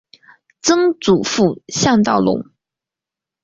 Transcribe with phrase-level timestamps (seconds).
[0.63, 2.47] 曾祖父向道隆。